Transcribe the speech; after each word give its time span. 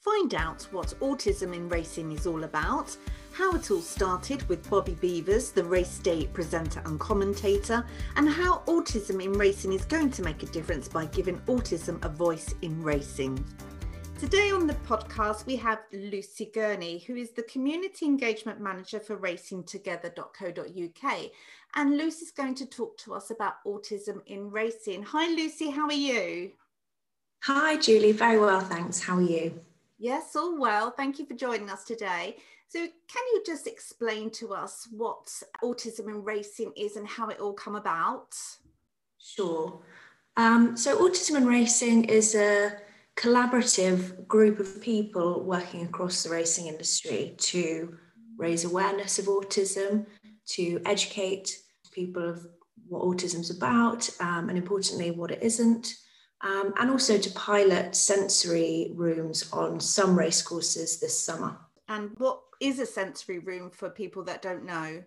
Find 0.00 0.34
out 0.34 0.66
what 0.70 0.94
autism 1.00 1.54
in 1.54 1.68
racing 1.68 2.12
is 2.12 2.26
all 2.26 2.44
about, 2.44 2.96
how 3.32 3.54
it 3.54 3.70
all 3.70 3.82
started 3.82 4.48
with 4.48 4.70
Bobby 4.70 4.94
Beevers, 4.94 5.52
the 5.52 5.62
race 5.62 5.98
day 5.98 6.26
presenter 6.26 6.80
and 6.86 6.98
commentator, 6.98 7.84
and 8.16 8.26
how 8.26 8.62
autism 8.66 9.22
in 9.22 9.34
racing 9.34 9.74
is 9.74 9.84
going 9.84 10.10
to 10.12 10.22
make 10.22 10.42
a 10.42 10.46
difference 10.46 10.88
by 10.88 11.04
giving 11.04 11.38
autism 11.40 12.02
a 12.02 12.08
voice 12.08 12.54
in 12.62 12.82
racing. 12.82 13.44
Today 14.18 14.50
on 14.50 14.66
the 14.66 14.72
podcast, 14.72 15.44
we 15.44 15.56
have 15.56 15.80
Lucy 15.92 16.50
Gurney, 16.54 17.04
who 17.06 17.16
is 17.16 17.32
the 17.32 17.42
Community 17.42 18.06
Engagement 18.06 18.58
Manager 18.58 19.00
for 19.00 19.18
racingtogether.co.uk. 19.18 21.30
And 21.74 21.98
Lucy's 21.98 22.30
going 22.30 22.54
to 22.54 22.64
talk 22.64 22.96
to 22.98 23.12
us 23.12 23.30
about 23.30 23.62
autism 23.66 24.22
in 24.24 24.50
racing. 24.50 25.02
Hi, 25.02 25.28
Lucy, 25.28 25.68
how 25.68 25.84
are 25.84 25.92
you? 25.92 26.52
Hi, 27.42 27.76
Julie. 27.76 28.12
Very 28.12 28.38
well, 28.38 28.60
thanks. 28.60 29.00
How 29.00 29.16
are 29.16 29.22
you? 29.22 29.60
Yes, 30.02 30.34
all 30.34 30.58
well. 30.58 30.90
Thank 30.90 31.18
you 31.18 31.26
for 31.26 31.34
joining 31.34 31.68
us 31.68 31.84
today. 31.84 32.36
So, 32.68 32.78
can 32.78 33.22
you 33.34 33.42
just 33.44 33.66
explain 33.66 34.30
to 34.30 34.54
us 34.54 34.88
what 34.90 35.26
autism 35.62 36.08
in 36.08 36.24
racing 36.24 36.72
is 36.74 36.96
and 36.96 37.06
how 37.06 37.28
it 37.28 37.38
all 37.38 37.52
come 37.52 37.76
about? 37.76 38.34
Sure. 39.18 39.78
Um, 40.38 40.74
so, 40.74 41.06
autism 41.06 41.36
in 41.36 41.46
racing 41.46 42.04
is 42.06 42.34
a 42.34 42.78
collaborative 43.14 44.26
group 44.26 44.58
of 44.58 44.80
people 44.80 45.42
working 45.44 45.84
across 45.84 46.22
the 46.22 46.30
racing 46.30 46.68
industry 46.68 47.34
to 47.36 47.94
raise 48.38 48.64
awareness 48.64 49.18
of 49.18 49.26
autism, 49.26 50.06
to 50.46 50.80
educate 50.86 51.58
people 51.92 52.26
of 52.26 52.46
what 52.88 53.02
autism's 53.02 53.50
about, 53.50 54.08
um, 54.20 54.48
and 54.48 54.56
importantly, 54.56 55.10
what 55.10 55.30
it 55.30 55.42
isn't, 55.42 55.94
um, 56.42 56.72
and 56.78 56.90
also 56.90 57.18
to 57.18 57.30
pilot 57.32 57.94
sensory 57.94 58.92
rooms 58.94 59.50
on 59.52 59.80
some 59.80 60.18
racecourses 60.18 60.98
this 61.00 61.18
summer. 61.18 61.58
And 61.88 62.10
what 62.18 62.40
is 62.60 62.78
a 62.78 62.86
sensory 62.86 63.38
room 63.38 63.70
for 63.70 63.90
people 63.90 64.24
that 64.24 64.42
don't 64.42 64.64
know? 64.64 65.02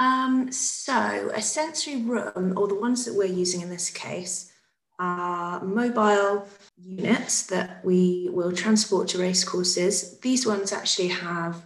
Um, 0.00 0.52
so, 0.52 1.30
a 1.34 1.42
sensory 1.42 1.96
room, 2.02 2.54
or 2.56 2.68
the 2.68 2.74
ones 2.74 3.04
that 3.04 3.14
we're 3.14 3.24
using 3.24 3.62
in 3.62 3.70
this 3.70 3.90
case, 3.90 4.52
are 5.00 5.62
mobile 5.64 6.48
units 6.76 7.46
that 7.46 7.84
we 7.84 8.28
will 8.32 8.52
transport 8.52 9.08
to 9.08 9.18
racecourses. 9.18 10.18
These 10.20 10.46
ones 10.46 10.72
actually 10.72 11.08
have 11.08 11.62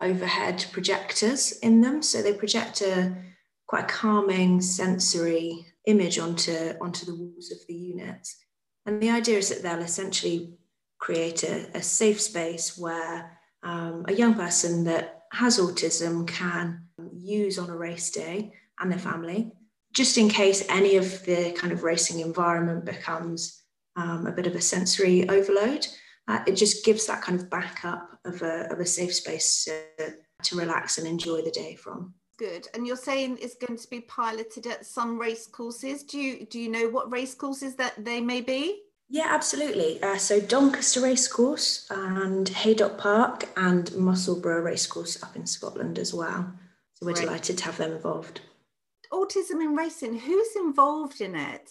overhead 0.00 0.64
projectors 0.72 1.52
in 1.58 1.80
them, 1.80 2.02
so 2.02 2.22
they 2.22 2.32
project 2.32 2.80
a 2.80 3.14
quite 3.66 3.84
a 3.84 3.88
calming 3.88 4.60
sensory 4.60 5.66
image 5.86 6.18
onto, 6.18 6.74
onto 6.80 7.06
the 7.06 7.14
walls 7.14 7.50
of 7.50 7.58
the 7.66 7.74
units. 7.74 8.43
And 8.86 9.02
the 9.02 9.10
idea 9.10 9.38
is 9.38 9.48
that 9.48 9.62
they'll 9.62 9.84
essentially 9.84 10.54
create 10.98 11.42
a, 11.42 11.68
a 11.76 11.82
safe 11.82 12.20
space 12.20 12.78
where 12.78 13.38
um, 13.62 14.04
a 14.08 14.12
young 14.12 14.34
person 14.34 14.84
that 14.84 15.22
has 15.32 15.58
autism 15.58 16.26
can 16.26 16.86
use 17.12 17.58
on 17.58 17.70
a 17.70 17.76
race 17.76 18.10
day 18.10 18.52
and 18.78 18.90
their 18.90 18.98
family 18.98 19.52
just 19.94 20.18
in 20.18 20.28
case 20.28 20.66
any 20.68 20.96
of 20.96 21.24
the 21.24 21.52
kind 21.52 21.72
of 21.72 21.84
racing 21.84 22.20
environment 22.20 22.84
becomes 22.84 23.62
um, 23.96 24.26
a 24.26 24.32
bit 24.32 24.46
of 24.46 24.56
a 24.56 24.60
sensory 24.60 25.28
overload, 25.28 25.86
uh, 26.26 26.40
it 26.46 26.56
just 26.56 26.84
gives 26.84 27.06
that 27.06 27.22
kind 27.22 27.40
of 27.40 27.48
backup 27.48 28.18
of 28.24 28.42
a, 28.42 28.70
of 28.72 28.80
a 28.80 28.86
safe 28.86 29.14
space 29.14 29.64
to, 29.64 30.14
to 30.42 30.56
relax 30.56 30.98
and 30.98 31.06
enjoy 31.06 31.40
the 31.42 31.50
day 31.52 31.76
from. 31.76 32.12
Good. 32.38 32.68
And 32.74 32.86
you're 32.86 32.96
saying 32.96 33.38
it's 33.40 33.54
going 33.54 33.78
to 33.78 33.90
be 33.90 34.00
piloted 34.00 34.66
at 34.66 34.86
some 34.86 35.18
race 35.18 35.46
courses. 35.46 36.02
Do 36.02 36.18
you 36.18 36.46
do 36.46 36.58
you 36.58 36.68
know 36.68 36.88
what 36.88 37.12
race 37.12 37.34
courses 37.34 37.76
that 37.76 38.04
they 38.04 38.20
may 38.20 38.40
be? 38.40 38.80
Yeah, 39.08 39.28
absolutely. 39.28 40.02
Uh, 40.02 40.16
so 40.16 40.40
Doncaster 40.40 41.00
Racecourse 41.00 41.86
and 41.90 42.48
Haydock 42.48 42.98
Park 42.98 43.48
and 43.56 43.94
Musselburgh 43.94 44.64
Racecourse 44.64 45.22
up 45.22 45.36
in 45.36 45.46
Scotland 45.46 45.98
as 45.98 46.12
well. 46.12 46.52
So 46.94 47.06
we're 47.06 47.12
delighted 47.12 47.58
to 47.58 47.64
have 47.64 47.76
them 47.76 47.92
involved 47.92 48.40
autism 49.14 49.62
in 49.62 49.76
racing, 49.76 50.18
who's 50.18 50.56
involved 50.56 51.20
in 51.20 51.34
it? 51.34 51.70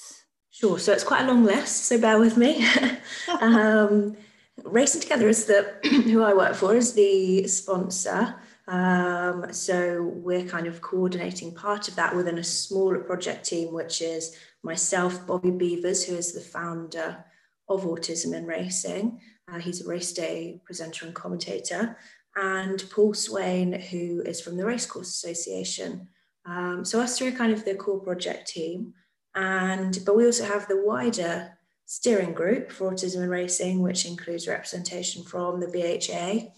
Sure, 0.49 0.79
so 0.79 0.93
it's 0.93 1.03
quite 1.03 1.23
a 1.23 1.27
long 1.27 1.43
list, 1.43 1.85
so 1.85 1.99
bear 1.99 2.19
with 2.19 2.37
me. 2.37 2.65
um, 3.41 4.15
Racing 4.63 5.01
Together 5.01 5.27
is 5.27 5.45
the 5.45 5.75
who 6.05 6.23
I 6.23 6.33
work 6.33 6.55
for 6.55 6.75
is 6.75 6.93
the 6.93 7.47
sponsor. 7.47 8.35
Um, 8.67 9.51
so 9.51 10.01
we're 10.01 10.45
kind 10.45 10.67
of 10.67 10.81
coordinating 10.81 11.53
part 11.53 11.87
of 11.87 11.95
that 11.95 12.15
within 12.15 12.37
a 12.37 12.43
smaller 12.43 12.99
project 12.99 13.45
team, 13.45 13.73
which 13.73 14.01
is 14.01 14.35
myself, 14.63 15.27
Bobby 15.27 15.51
Beevers, 15.51 16.05
who 16.05 16.15
is 16.15 16.31
the 16.33 16.41
founder 16.41 17.25
of 17.67 17.83
Autism 17.83 18.33
in 18.33 18.45
Racing. 18.45 19.19
Uh, 19.51 19.59
he's 19.59 19.81
a 19.85 19.89
race 19.89 20.13
day 20.13 20.61
presenter 20.65 21.05
and 21.05 21.13
commentator, 21.13 21.97
and 22.35 22.83
Paul 22.89 23.13
Swain, 23.13 23.73
who 23.73 24.21
is 24.25 24.39
from 24.39 24.55
the 24.55 24.65
Racecourse 24.65 25.09
Association. 25.09 26.07
Um, 26.45 26.85
so 26.85 27.01
us 27.01 27.17
three 27.17 27.27
are 27.27 27.31
kind 27.31 27.51
of 27.51 27.65
the 27.65 27.75
core 27.75 27.99
project 27.99 28.47
team, 28.47 28.93
and 29.35 29.99
but 30.05 30.15
we 30.15 30.25
also 30.25 30.45
have 30.45 30.67
the 30.67 30.81
wider 30.85 31.57
steering 31.85 32.33
group 32.33 32.71
for 32.71 32.91
autism 32.91 33.21
and 33.21 33.29
racing, 33.29 33.81
which 33.81 34.05
includes 34.05 34.47
representation 34.47 35.23
from 35.23 35.59
the 35.59 35.67
BHA, 35.67 36.49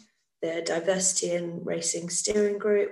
the 0.45 0.61
Diversity 0.61 1.31
in 1.31 1.63
Racing 1.63 2.09
Steering 2.09 2.59
Group, 2.59 2.91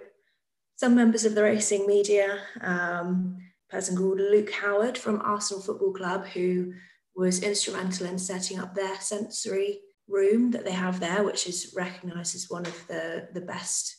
some 0.75 0.96
members 0.96 1.24
of 1.24 1.36
the 1.36 1.44
racing 1.44 1.86
media, 1.86 2.40
um, 2.62 3.38
a 3.69 3.75
person 3.75 3.96
called 3.96 4.18
Luke 4.18 4.52
Howard 4.52 4.97
from 4.97 5.22
Arsenal 5.22 5.62
Football 5.62 5.94
Club, 5.94 6.25
who 6.25 6.74
was 7.16 7.44
instrumental 7.44 8.08
in 8.08 8.18
setting 8.18 8.59
up 8.59 8.74
their 8.74 9.00
sensory 9.00 9.81
room 10.08 10.50
that 10.52 10.66
they 10.66 10.72
have 10.72 11.00
there, 11.00 11.24
which 11.24 11.46
is 11.46 11.74
recognised 11.75 12.36
as 12.36 12.50
one 12.50 12.66
of 12.66 12.88
the, 12.88 13.28
the 13.34 13.41
best 13.41 13.97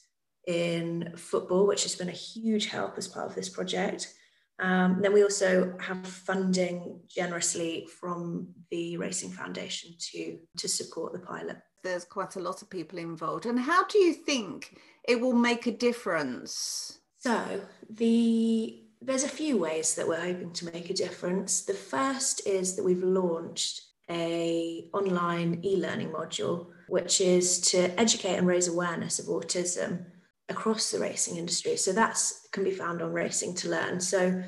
in 0.48 1.12
football, 1.16 1.66
which 1.66 1.84
has 1.84 1.94
been 1.94 2.09
a 2.09 2.12
huge 2.12 2.66
help 2.66 2.98
as 2.98 3.06
part 3.06 3.26
of 3.26 3.36
this 3.36 3.48
project. 3.48 4.12
Um, 4.59 4.98
then 5.00 5.12
we 5.12 5.22
also 5.22 5.76
have 5.81 6.04
funding 6.04 7.00
generously 7.09 7.86
from 8.00 8.48
the 8.71 8.97
Racing 8.97 9.31
Foundation 9.31 9.92
to, 10.10 10.38
to 10.59 10.69
support 10.69 11.12
the 11.12 11.21
pilot. 11.21 11.59
There's 11.84 12.05
quite 12.05 12.34
a 12.37 12.41
lot 12.41 12.62
of 12.62 12.71
people 12.71 12.99
involved. 12.99 13.47
And 13.47 13.61
how 13.61 13.84
do 13.84 13.99
you 13.99 14.12
think 14.12 14.77
it 15.06 15.21
will 15.21 15.34
make 15.34 15.67
a 15.67 15.72
difference? 15.72 16.99
So 17.19 17.61
the 17.89 18.81
there's 19.00 19.25
a 19.25 19.28
few 19.28 19.59
ways 19.59 19.95
that 19.95 20.09
we're 20.09 20.21
hoping 20.21 20.53
to 20.55 20.72
make 20.72 20.89
a 20.89 20.95
difference. 20.95 21.62
The 21.62 21.75
first 21.75 22.47
is 22.47 22.75
that 22.75 22.84
we've 22.84 23.03
launched 23.03 23.83
a 24.11 24.89
online 24.95 25.61
e-learning 25.62 26.11
module 26.11 26.69
which 26.89 27.21
is 27.21 27.61
to 27.61 27.99
educate 28.01 28.37
and 28.37 28.47
raise 28.47 28.69
awareness 28.69 29.19
of 29.19 29.27
autism 29.27 30.05
across 30.49 30.91
the 30.91 30.99
racing 30.99 31.37
industry. 31.37 31.77
So 31.77 31.93
that's 31.93 32.49
can 32.53 32.65
be 32.65 32.71
found 32.71 33.03
on 33.03 33.12
Racing 33.12 33.55
to 33.56 33.69
Learn. 33.69 34.01
So 34.01 34.43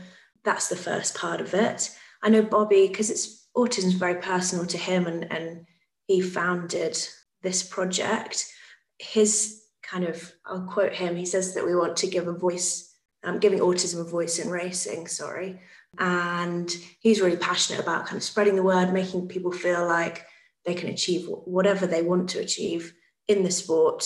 that's 0.44 0.68
the 0.68 0.76
first 0.76 1.16
part 1.16 1.40
of 1.40 1.54
it. 1.54 1.90
I 2.22 2.28
know 2.28 2.42
Bobby, 2.42 2.88
because 2.88 3.10
it's 3.10 3.48
autism 3.56 3.86
is 3.86 3.94
very 3.94 4.20
personal 4.20 4.66
to 4.66 4.78
him 4.78 5.06
and, 5.06 5.30
and 5.32 5.66
he 6.06 6.20
founded 6.20 6.98
this 7.46 7.62
project. 7.62 8.44
His 8.98 9.62
kind 9.82 10.04
of, 10.04 10.32
I'll 10.44 10.66
quote 10.66 10.92
him, 10.92 11.14
he 11.14 11.24
says 11.24 11.54
that 11.54 11.64
we 11.64 11.76
want 11.76 11.96
to 11.98 12.08
give 12.08 12.26
a 12.26 12.32
voice, 12.32 12.92
um, 13.22 13.38
giving 13.38 13.60
autism 13.60 14.00
a 14.00 14.04
voice 14.04 14.40
in 14.40 14.50
racing, 14.50 15.06
sorry. 15.06 15.60
And 15.98 16.68
he's 17.00 17.20
really 17.20 17.36
passionate 17.36 17.80
about 17.80 18.06
kind 18.06 18.16
of 18.16 18.24
spreading 18.24 18.56
the 18.56 18.64
word, 18.64 18.92
making 18.92 19.28
people 19.28 19.52
feel 19.52 19.86
like 19.86 20.26
they 20.64 20.74
can 20.74 20.88
achieve 20.88 21.28
whatever 21.44 21.86
they 21.86 22.02
want 22.02 22.28
to 22.30 22.40
achieve 22.40 22.92
in 23.28 23.44
the 23.44 23.50
sport 23.50 24.04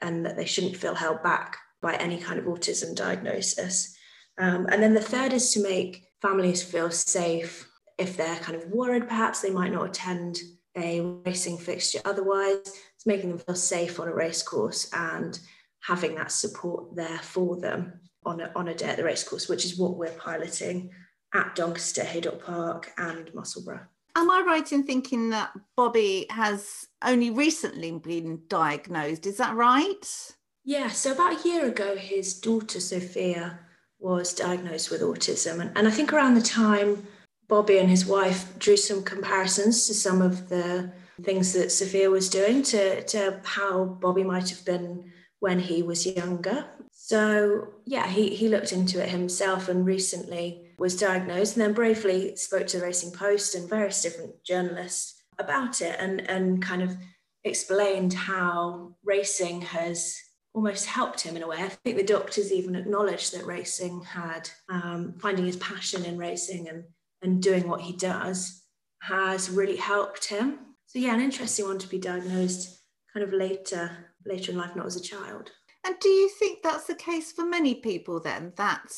and 0.00 0.24
that 0.24 0.36
they 0.36 0.44
shouldn't 0.44 0.76
feel 0.76 0.94
held 0.94 1.22
back 1.24 1.56
by 1.82 1.94
any 1.96 2.18
kind 2.18 2.38
of 2.38 2.46
autism 2.46 2.94
diagnosis. 2.94 3.96
Um, 4.38 4.66
and 4.70 4.80
then 4.80 4.94
the 4.94 5.00
third 5.00 5.32
is 5.32 5.52
to 5.54 5.62
make 5.62 6.04
families 6.22 6.62
feel 6.62 6.90
safe 6.90 7.68
if 7.98 8.16
they're 8.16 8.36
kind 8.36 8.56
of 8.56 8.70
worried, 8.70 9.08
perhaps 9.08 9.40
they 9.40 9.50
might 9.50 9.72
not 9.72 9.88
attend 9.88 10.38
a 10.76 11.00
racing 11.24 11.58
fixture 11.58 12.00
otherwise. 12.04 12.58
It's 12.94 13.06
making 13.06 13.30
them 13.30 13.38
feel 13.38 13.54
safe 13.54 13.98
on 14.00 14.08
a 14.08 14.14
race 14.14 14.42
course 14.42 14.90
and 14.92 15.38
having 15.80 16.14
that 16.16 16.32
support 16.32 16.94
there 16.94 17.18
for 17.18 17.56
them 17.60 18.00
on 18.24 18.40
a, 18.40 18.50
on 18.56 18.68
a 18.68 18.74
day 18.74 18.86
at 18.86 18.96
the 18.96 19.04
race 19.04 19.26
course, 19.26 19.48
which 19.48 19.64
is 19.64 19.78
what 19.78 19.96
we're 19.96 20.10
piloting 20.10 20.90
at 21.34 21.54
Doncaster, 21.54 22.04
Haydock 22.04 22.44
Park, 22.44 22.92
and 22.98 23.32
Musselburgh. 23.34 23.86
Am 24.16 24.30
I 24.30 24.42
right 24.46 24.72
in 24.72 24.84
thinking 24.84 25.30
that 25.30 25.50
Bobby 25.76 26.26
has 26.30 26.86
only 27.04 27.30
recently 27.30 27.92
been 27.92 28.40
diagnosed? 28.48 29.26
Is 29.26 29.36
that 29.36 29.54
right? 29.54 30.34
Yeah, 30.64 30.88
so 30.88 31.12
about 31.12 31.44
a 31.44 31.48
year 31.48 31.66
ago, 31.66 31.96
his 31.96 32.40
daughter 32.40 32.80
Sophia 32.80 33.58
was 33.98 34.32
diagnosed 34.32 34.90
with 34.90 35.02
autism. 35.02 35.60
And, 35.60 35.76
and 35.76 35.86
I 35.86 35.90
think 35.90 36.12
around 36.12 36.34
the 36.34 36.40
time 36.40 37.06
Bobby 37.48 37.78
and 37.78 37.88
his 37.88 38.06
wife 38.06 38.58
drew 38.58 38.76
some 38.76 39.02
comparisons 39.02 39.86
to 39.86 39.94
some 39.94 40.20
of 40.20 40.48
the 40.48 40.92
things 41.22 41.52
that 41.52 41.72
Sophia 41.72 42.10
was 42.10 42.28
doing 42.28 42.62
to, 42.62 43.02
to 43.02 43.40
how 43.44 43.84
Bobby 43.84 44.24
might 44.24 44.50
have 44.50 44.64
been 44.64 45.12
when 45.40 45.58
he 45.58 45.82
was 45.82 46.06
younger. 46.06 46.66
So, 46.92 47.68
yeah, 47.84 48.06
he, 48.08 48.34
he 48.34 48.48
looked 48.48 48.72
into 48.72 49.02
it 49.02 49.08
himself 49.08 49.68
and 49.68 49.86
recently 49.86 50.74
was 50.78 50.98
diagnosed 50.98 51.56
and 51.56 51.64
then 51.64 51.72
bravely 51.72 52.36
spoke 52.36 52.66
to 52.68 52.78
the 52.78 52.84
Racing 52.84 53.12
Post 53.12 53.54
and 53.54 53.68
various 53.68 54.02
different 54.02 54.42
journalists 54.44 55.22
about 55.38 55.80
it 55.80 55.96
and, 56.00 56.28
and 56.28 56.60
kind 56.60 56.82
of 56.82 56.96
explained 57.44 58.12
how 58.12 58.96
racing 59.04 59.62
has 59.62 60.20
almost 60.52 60.86
helped 60.86 61.20
him 61.20 61.36
in 61.36 61.42
a 61.42 61.46
way. 61.48 61.58
I 61.58 61.68
think 61.68 61.96
the 61.96 62.02
doctors 62.02 62.50
even 62.50 62.74
acknowledged 62.74 63.34
that 63.34 63.46
racing 63.46 64.02
had 64.02 64.50
um, 64.68 65.14
finding 65.20 65.44
his 65.44 65.56
passion 65.56 66.04
in 66.04 66.18
racing 66.18 66.68
and 66.68 66.84
and 67.22 67.42
doing 67.42 67.68
what 67.68 67.80
he 67.80 67.96
does 67.96 68.62
has 69.02 69.50
really 69.50 69.76
helped 69.76 70.26
him. 70.26 70.58
So 70.86 70.98
yeah, 70.98 71.14
an 71.14 71.20
interesting 71.20 71.66
one 71.66 71.78
to 71.78 71.88
be 71.88 71.98
diagnosed 71.98 72.80
kind 73.12 73.24
of 73.24 73.32
later 73.32 73.90
later 74.26 74.52
in 74.52 74.58
life, 74.58 74.74
not 74.74 74.86
as 74.86 74.96
a 74.96 75.00
child. 75.00 75.50
And 75.84 75.94
do 76.00 76.08
you 76.08 76.28
think 76.28 76.62
that's 76.62 76.86
the 76.86 76.96
case 76.96 77.30
for 77.30 77.46
many 77.46 77.76
people 77.76 78.18
then? 78.18 78.52
That 78.56 78.92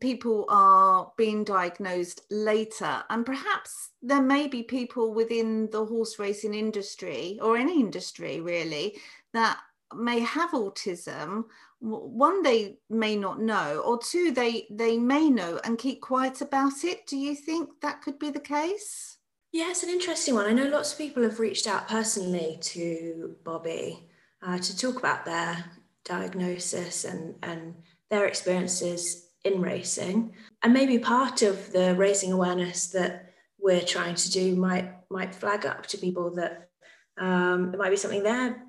people 0.00 0.46
are 0.48 1.12
being 1.16 1.42
diagnosed 1.42 2.20
later, 2.30 3.02
and 3.10 3.26
perhaps 3.26 3.90
there 4.02 4.22
may 4.22 4.46
be 4.46 4.62
people 4.62 5.12
within 5.12 5.68
the 5.72 5.84
horse 5.84 6.18
racing 6.18 6.54
industry 6.54 7.38
or 7.42 7.56
any 7.56 7.80
industry 7.80 8.40
really 8.40 8.98
that 9.32 9.58
may 9.96 10.20
have 10.20 10.50
autism 10.50 11.44
one 11.80 12.42
they 12.42 12.78
may 12.90 13.16
not 13.16 13.40
know 13.40 13.80
or 13.84 13.98
two 13.98 14.32
they 14.32 14.66
they 14.70 14.98
may 14.98 15.30
know 15.30 15.60
and 15.64 15.78
keep 15.78 16.00
quiet 16.00 16.40
about 16.40 16.84
it. 16.84 17.06
Do 17.06 17.16
you 17.16 17.34
think 17.34 17.70
that 17.82 18.02
could 18.02 18.18
be 18.18 18.30
the 18.30 18.40
case? 18.40 19.18
Yeah 19.52 19.70
it's 19.70 19.84
an 19.84 19.90
interesting 19.90 20.34
one. 20.34 20.46
I 20.46 20.52
know 20.52 20.68
lots 20.68 20.92
of 20.92 20.98
people 20.98 21.22
have 21.22 21.40
reached 21.40 21.66
out 21.66 21.88
personally 21.88 22.58
to 22.62 23.36
bobby 23.44 24.08
uh, 24.42 24.58
to 24.58 24.76
talk 24.76 24.98
about 24.98 25.24
their 25.24 25.64
diagnosis 26.04 27.04
and 27.04 27.34
and 27.42 27.74
their 28.10 28.26
experiences 28.26 29.28
in 29.44 29.60
racing. 29.60 30.32
And 30.62 30.72
maybe 30.72 30.98
part 30.98 31.42
of 31.42 31.72
the 31.72 31.94
raising 31.94 32.32
awareness 32.32 32.88
that 32.88 33.32
we're 33.58 33.82
trying 33.82 34.14
to 34.16 34.30
do 34.30 34.56
might 34.56 34.92
might 35.10 35.34
flag 35.34 35.64
up 35.66 35.86
to 35.86 35.98
people 35.98 36.34
that 36.34 36.70
um, 37.18 37.72
it 37.72 37.78
might 37.78 37.90
be 37.90 37.96
something 37.96 38.22
they're 38.22 38.62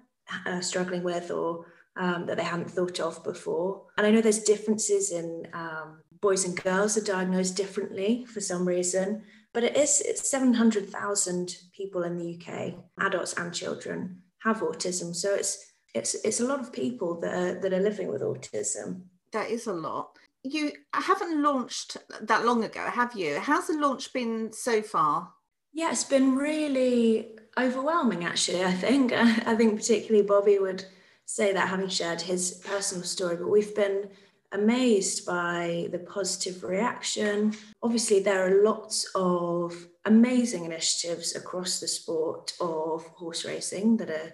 uh, 0.46 0.62
struggling 0.62 1.04
with 1.04 1.32
or 1.32 1.66
um, 1.98 2.26
that 2.26 2.38
they 2.38 2.44
hadn't 2.44 2.72
thought 2.72 3.00
of 3.00 3.24
before. 3.24 3.84
And 3.98 4.06
I 4.06 4.12
know 4.12 4.22
there's 4.22 4.44
differences 4.44 5.12
in 5.12 5.48
um, 5.54 6.00
boys 6.22 6.46
and 6.46 6.62
girls 6.62 6.98
are 6.98 7.04
diagnosed 7.04 7.56
differently 7.56 8.26
for 8.26 8.42
some 8.42 8.68
reason, 8.68 9.24
but 9.54 9.64
it 9.64 9.76
is 9.76 10.02
it's 10.02 10.30
700,000 10.30 11.58
people 11.72 12.04
in 12.04 12.18
the 12.18 12.40
UK, 12.40 12.76
adults 13.00 13.34
and 13.34 13.54
children, 13.54 14.22
have 14.40 14.62
autism. 14.62 15.16
So 15.16 15.34
it's 15.34 15.66
it's 15.94 16.16
it's 16.24 16.40
a 16.40 16.46
lot 16.46 16.60
of 16.60 16.72
people 16.72 17.20
that 17.22 17.34
are, 17.34 17.60
that 17.62 17.74
are 17.74 17.82
living 17.82 18.08
with 18.08 18.22
autism. 18.22 19.04
That 19.32 19.50
is 19.50 19.68
a 19.68 19.74
lot. 19.74 20.18
You 20.44 20.72
haven't 20.94 21.42
launched 21.42 21.98
that 22.22 22.46
long 22.46 22.64
ago, 22.64 22.82
have 22.82 23.14
you? 23.16 23.40
How's 23.40 23.68
the 23.68 23.78
launch 23.78 24.14
been 24.14 24.54
so 24.54 24.82
far? 24.82 25.34
Yeah, 25.74 25.92
it's 25.92 26.04
been 26.04 26.36
really 26.36 27.36
overwhelming, 27.58 28.24
actually. 28.24 28.64
I 28.64 28.72
think. 28.72 29.12
I 29.14 29.56
think 29.56 29.78
particularly 29.78 30.26
Bobby 30.26 30.60
would 30.60 30.86
say 31.30 31.54
that 31.54 31.68
having 31.68 31.88
shared 31.88 32.20
his 32.20 32.60
personal 32.66 33.04
story, 33.04 33.36
but 33.36 33.52
we've 33.52 33.76
been 33.76 34.10
amazed 34.52 35.28
by 35.28 35.88
the 35.92 36.00
positive 36.00 36.64
reaction. 36.64 37.54
Obviously, 37.84 38.20
there 38.20 38.48
are 38.48 38.64
lots 38.64 39.08
of 39.14 39.76
amazing 40.06 40.66
initiatives 40.66 41.36
across 41.36 41.80
the 41.80 41.88
sport 41.88 42.54
of 42.60 43.06
horse 43.10 43.46
racing 43.46 43.98
that 43.98 44.10
are 44.10 44.34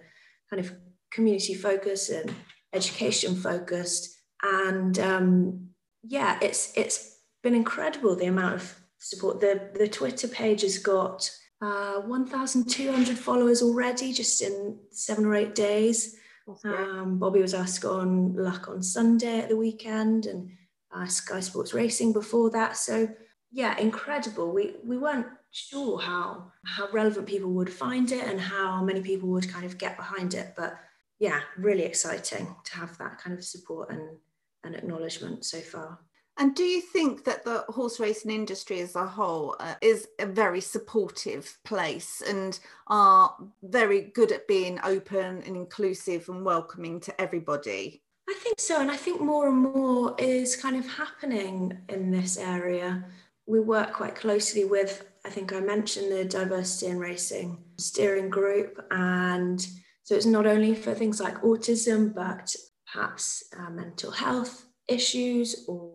kind 0.50 0.62
of 0.62 0.74
community 1.12 1.53
focused 1.53 2.12
and 2.12 2.33
education 2.71 3.36
focused. 3.36 4.18
And 4.42 4.97
um, 4.97 5.68
yeah, 6.01 6.39
it's 6.42 6.71
it's 6.77 7.18
been 7.44 7.56
incredible 7.56 8.15
the 8.15 8.27
amount 8.27 8.56
of 8.56 8.80
support. 9.00 9.42
The 9.42 9.69
the 9.75 9.89
Twitter 9.89 10.30
page 10.30 10.62
has 10.62 10.77
got 10.77 11.30
uh, 11.62 11.95
1,200 11.95 13.18
followers 13.18 13.62
already 13.62 14.13
just 14.13 14.42
in 14.42 14.80
seven 14.92 15.25
or 15.25 15.36
eight 15.36 15.56
days. 15.56 16.15
Um, 16.63 17.18
Bobby 17.18 17.42
was 17.42 17.53
asked 17.53 17.86
on 17.86 18.36
luck 18.36 18.68
on 18.68 18.83
Sunday 18.83 19.39
at 19.39 19.50
the 19.50 19.57
weekend 19.57 20.27
and 20.27 20.51
uh, 20.94 21.07
Sky 21.07 21.39
Sports 21.39 21.74
Racing 21.74 22.13
before 22.13 22.50
that. 22.51 22.77
So 22.77 23.09
yeah, 23.51 23.77
incredible. 23.77 24.51
We 24.51 24.75
we 24.83 24.97
weren't 24.97 25.27
sure 25.51 26.00
how 26.00 26.51
how 26.65 26.88
relevant 26.92 27.27
people 27.27 27.51
would 27.51 27.71
find 27.71 28.12
it 28.12 28.25
and 28.25 28.39
how 28.39 28.83
many 28.83 29.01
people 29.01 29.30
would 29.30 29.50
kind 29.50 29.65
of 29.65 29.77
get 29.77 29.97
behind 29.97 30.33
it, 30.33 30.53
but 30.56 30.77
yeah, 31.19 31.39
really 31.57 31.83
exciting 31.83 32.53
to 32.65 32.75
have 32.75 32.97
that 32.97 33.18
kind 33.19 33.38
of 33.38 33.44
support 33.44 33.89
and, 33.89 34.18
and 34.63 34.75
acknowledgement 34.75 35.45
so 35.45 35.59
far. 35.59 36.00
And 36.37 36.53
do 36.53 36.63
you 36.63 36.81
think 36.81 37.23
that 37.23 37.45
the 37.45 37.63
horse 37.69 37.99
racing 37.99 38.31
industry 38.31 38.81
as 38.81 38.95
a 38.95 39.05
whole 39.05 39.55
uh, 39.59 39.75
is 39.81 40.07
a 40.19 40.25
very 40.25 40.59
supportive 40.59 41.57
place 41.63 42.21
and 42.27 42.59
are 42.87 43.35
very 43.63 44.01
good 44.01 44.33
at 44.33 44.47
being 44.47 44.79
open 44.83 45.43
and 45.43 45.55
inclusive 45.55 46.27
and 46.27 46.43
welcoming 46.43 46.99
to 47.01 47.21
everybody? 47.21 48.03
I 48.27 48.33
think 48.33 48.59
so. 48.59 48.81
And 48.81 48.91
I 48.91 48.97
think 48.97 49.21
more 49.21 49.47
and 49.47 49.57
more 49.57 50.15
is 50.17 50.57
kind 50.57 50.75
of 50.75 50.85
happening 50.87 51.77
in 51.87 52.11
this 52.11 52.37
area. 52.37 53.05
We 53.45 53.61
work 53.61 53.93
quite 53.93 54.15
closely 54.15 54.65
with, 54.65 55.05
I 55.23 55.29
think 55.29 55.53
I 55.53 55.61
mentioned 55.61 56.11
the 56.11 56.25
Diversity 56.25 56.91
in 56.91 56.99
Racing 56.99 57.63
steering 57.77 58.29
group. 58.29 58.83
And 58.91 59.65
so 60.03 60.15
it's 60.15 60.25
not 60.25 60.47
only 60.47 60.75
for 60.75 60.93
things 60.93 61.21
like 61.21 61.41
autism, 61.43 62.13
but 62.13 62.53
perhaps 62.91 63.43
uh, 63.57 63.69
mental 63.69 64.11
health 64.11 64.65
issues 64.87 65.65
or 65.67 65.94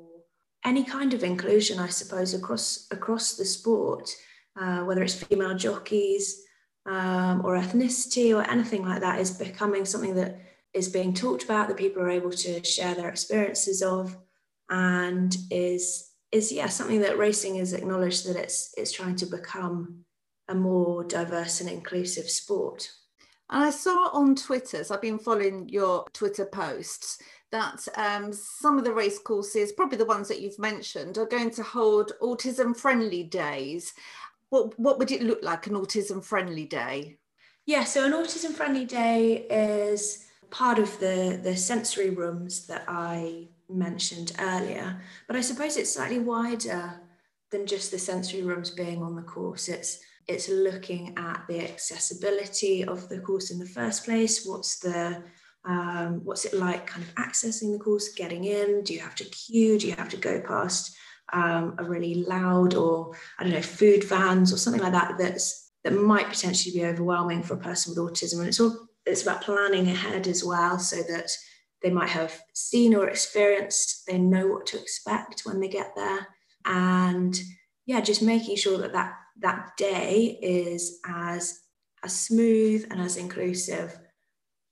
any 0.64 0.84
kind 0.84 1.14
of 1.14 1.22
inclusion, 1.22 1.78
I 1.78 1.88
suppose, 1.88 2.34
across 2.34 2.86
across 2.90 3.36
the 3.36 3.44
sport, 3.44 4.10
uh, 4.60 4.80
whether 4.80 5.02
it's 5.02 5.14
female 5.14 5.56
jockeys 5.56 6.42
um, 6.86 7.42
or 7.44 7.56
ethnicity 7.56 8.34
or 8.36 8.48
anything 8.50 8.84
like 8.84 9.00
that, 9.00 9.20
is 9.20 9.38
becoming 9.38 9.84
something 9.84 10.14
that 10.16 10.40
is 10.74 10.88
being 10.88 11.14
talked 11.14 11.42
about 11.44 11.68
that 11.68 11.76
people 11.76 12.02
are 12.02 12.10
able 12.10 12.30
to 12.30 12.62
share 12.64 12.94
their 12.94 13.08
experiences 13.08 13.82
of, 13.82 14.16
and 14.68 15.36
is 15.50 16.10
is 16.32 16.52
yeah 16.52 16.68
something 16.68 17.00
that 17.00 17.18
racing 17.18 17.56
is 17.56 17.72
acknowledged 17.72 18.26
that 18.26 18.36
it's 18.36 18.72
it's 18.76 18.92
trying 18.92 19.16
to 19.16 19.26
become 19.26 20.04
a 20.48 20.54
more 20.54 21.04
diverse 21.04 21.60
and 21.60 21.70
inclusive 21.70 22.28
sport. 22.28 22.90
And 23.50 23.64
I 23.64 23.70
saw 23.70 24.10
on 24.12 24.36
Twitter, 24.36 24.84
so 24.84 24.94
I've 24.94 25.00
been 25.02 25.18
following 25.18 25.68
your 25.68 26.06
Twitter 26.12 26.44
posts, 26.44 27.20
that 27.52 27.86
um, 27.96 28.32
some 28.32 28.78
of 28.78 28.84
the 28.84 28.92
race 28.92 29.18
courses, 29.18 29.72
probably 29.72 29.98
the 29.98 30.04
ones 30.04 30.28
that 30.28 30.40
you've 30.40 30.58
mentioned, 30.58 31.18
are 31.18 31.26
going 31.26 31.50
to 31.52 31.62
hold 31.62 32.12
autism 32.22 32.76
friendly 32.76 33.24
days. 33.24 33.92
What, 34.50 34.78
what 34.78 34.98
would 34.98 35.10
it 35.10 35.22
look 35.22 35.42
like, 35.42 35.66
an 35.66 35.74
autism 35.74 36.24
friendly 36.24 36.66
day? 36.66 37.18
Yeah, 37.66 37.84
so 37.84 38.04
an 38.04 38.12
autism 38.12 38.52
friendly 38.52 38.84
day 38.84 39.46
is 39.50 40.26
part 40.50 40.78
of 40.78 40.98
the, 40.98 41.40
the 41.42 41.56
sensory 41.56 42.10
rooms 42.10 42.66
that 42.66 42.84
I 42.88 43.48
mentioned 43.68 44.32
earlier, 44.40 45.00
but 45.26 45.36
I 45.36 45.40
suppose 45.40 45.76
it's 45.76 45.94
slightly 45.94 46.18
wider 46.18 47.00
than 47.50 47.66
just 47.66 47.90
the 47.90 47.98
sensory 47.98 48.42
rooms 48.42 48.70
being 48.70 49.02
on 49.02 49.14
the 49.16 49.22
course. 49.22 49.68
It's 49.68 50.00
it's 50.26 50.48
looking 50.48 51.12
at 51.16 51.44
the 51.48 51.60
accessibility 51.60 52.84
of 52.84 53.08
the 53.08 53.18
course 53.18 53.50
in 53.50 53.58
the 53.58 53.66
first 53.66 54.04
place. 54.04 54.46
What's 54.46 54.78
the 54.78 55.24
um, 55.64 56.24
what's 56.24 56.44
it 56.44 56.54
like 56.54 56.86
kind 56.86 57.04
of 57.04 57.14
accessing 57.16 57.72
the 57.72 57.78
course, 57.78 58.14
getting 58.14 58.44
in? 58.44 58.82
Do 58.82 58.94
you 58.94 59.00
have 59.00 59.14
to 59.16 59.24
queue? 59.24 59.78
Do 59.78 59.86
you 59.86 59.94
have 59.94 60.08
to 60.10 60.16
go 60.16 60.40
past 60.40 60.96
um, 61.32 61.74
a 61.78 61.84
really 61.84 62.14
loud 62.14 62.74
or, 62.74 63.14
I 63.38 63.44
don't 63.44 63.52
know, 63.52 63.62
food 63.62 64.04
vans 64.04 64.52
or 64.52 64.56
something 64.56 64.82
like 64.82 64.92
that 64.92 65.16
that's, 65.18 65.70
that 65.84 65.92
might 65.92 66.28
potentially 66.28 66.74
be 66.74 66.84
overwhelming 66.84 67.42
for 67.42 67.54
a 67.54 67.58
person 67.58 67.94
with 67.94 68.12
autism? 68.12 68.38
And 68.38 68.48
it's 68.48 68.60
all, 68.60 68.88
it's 69.06 69.22
about 69.22 69.42
planning 69.42 69.88
ahead 69.88 70.26
as 70.26 70.44
well 70.44 70.78
so 70.78 70.96
that 70.96 71.30
they 71.82 71.90
might 71.90 72.10
have 72.10 72.38
seen 72.54 72.94
or 72.94 73.08
experienced, 73.08 74.06
they 74.06 74.18
know 74.18 74.46
what 74.46 74.66
to 74.66 74.80
expect 74.80 75.42
when 75.44 75.60
they 75.60 75.68
get 75.68 75.92
there. 75.94 76.26
And 76.66 77.38
yeah, 77.86 78.00
just 78.00 78.22
making 78.22 78.56
sure 78.56 78.78
that 78.78 78.92
that, 78.92 79.14
that 79.40 79.70
day 79.76 80.38
is 80.42 81.00
as, 81.06 81.60
as 82.02 82.18
smooth 82.18 82.86
and 82.90 83.00
as 83.00 83.16
inclusive 83.16 83.98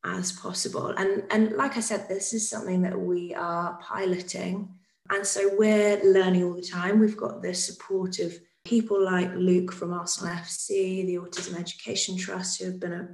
as 0.05 0.33
possible. 0.33 0.88
And, 0.88 1.25
and 1.31 1.52
like 1.52 1.76
I 1.76 1.81
said, 1.81 2.09
this 2.09 2.33
is 2.33 2.49
something 2.49 2.83
that 2.83 2.99
we 2.99 3.35
are 3.35 3.78
piloting. 3.83 4.69
And 5.11 5.26
so 5.26 5.50
we're 5.57 6.02
learning 6.05 6.45
all 6.45 6.55
the 6.55 6.62
time. 6.62 7.00
We've 7.00 7.17
got 7.17 7.43
the 7.43 7.55
support 7.55 8.19
of 8.19 8.35
people 8.64 9.02
like 9.02 9.33
Luke 9.35 9.73
from 9.73 9.93
Arsenal 9.93 10.35
FC, 10.35 11.07
the 11.07 11.17
Autism 11.17 11.59
Education 11.59 12.17
Trust, 12.17 12.61
who 12.61 12.67
have 12.67 12.81
been 12.81 12.93
a 12.93 13.09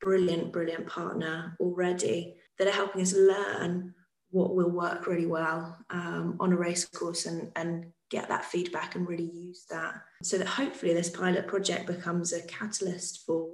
brilliant, 0.00 0.52
brilliant 0.52 0.86
partner 0.86 1.56
already 1.60 2.36
that 2.58 2.68
are 2.68 2.72
helping 2.72 3.02
us 3.02 3.14
learn 3.14 3.94
what 4.30 4.54
will 4.54 4.70
work 4.70 5.06
really 5.06 5.26
well 5.26 5.78
um, 5.90 6.36
on 6.40 6.52
a 6.52 6.56
race 6.56 6.84
course 6.86 7.26
and, 7.26 7.52
and 7.56 7.86
get 8.10 8.28
that 8.28 8.44
feedback 8.44 8.94
and 8.94 9.08
really 9.08 9.30
use 9.32 9.64
that 9.70 9.94
so 10.22 10.36
that 10.38 10.46
hopefully 10.46 10.92
this 10.92 11.10
pilot 11.10 11.46
project 11.46 11.86
becomes 11.86 12.32
a 12.32 12.42
catalyst 12.46 13.24
for 13.24 13.48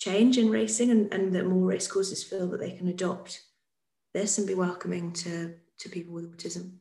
change 0.00 0.38
in 0.38 0.50
racing 0.50 0.90
and, 0.90 1.12
and 1.12 1.32
that 1.34 1.46
more 1.46 1.66
racecourses 1.66 2.24
feel 2.24 2.48
that 2.48 2.58
they 2.58 2.72
can 2.72 2.88
adopt 2.88 3.42
this 4.12 4.38
and 4.38 4.46
be 4.46 4.54
welcoming 4.54 5.12
to, 5.12 5.54
to 5.78 5.88
people 5.88 6.14
with 6.14 6.36
autism. 6.36 6.72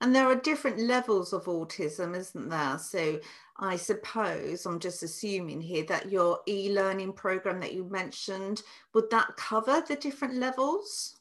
And 0.00 0.14
there 0.14 0.26
are 0.26 0.36
different 0.36 0.78
levels 0.78 1.34
of 1.34 1.44
autism, 1.44 2.16
isn't 2.16 2.48
there? 2.48 2.78
So 2.78 3.20
I 3.58 3.76
suppose 3.76 4.64
I'm 4.64 4.78
just 4.78 5.02
assuming 5.02 5.60
here 5.60 5.84
that 5.88 6.10
your 6.10 6.40
e-learning 6.48 7.12
program 7.12 7.60
that 7.60 7.74
you 7.74 7.84
mentioned 7.84 8.62
would 8.94 9.10
that 9.10 9.36
cover 9.36 9.82
the 9.86 9.96
different 9.96 10.36
levels? 10.36 11.16